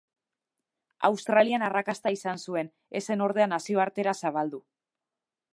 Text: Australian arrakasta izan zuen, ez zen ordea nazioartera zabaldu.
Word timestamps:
Australian 1.09 1.67
arrakasta 1.67 2.15
izan 2.17 2.43
zuen, 2.47 2.73
ez 3.01 3.05
zen 3.11 3.23
ordea 3.29 3.51
nazioartera 3.55 4.19
zabaldu. 4.23 4.65